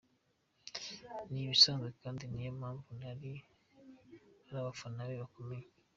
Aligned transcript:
Ni 1.31 1.39
ibisanzwe 1.45 1.89
kandi 2.01 2.23
niyo 2.27 2.51
mpamvu 2.59 2.89
ari 3.11 3.33
n’abafana 4.49 4.99
be 5.09 5.15
bakomeye. 5.21 5.65